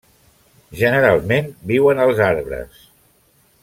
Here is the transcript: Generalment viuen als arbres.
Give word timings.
Generalment 0.79 1.53
viuen 1.73 2.05
als 2.07 2.25
arbres. 2.33 2.85